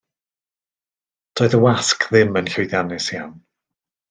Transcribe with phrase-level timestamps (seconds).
[1.41, 3.39] Doedd y wasg ddim yn llwyddiannus iawn.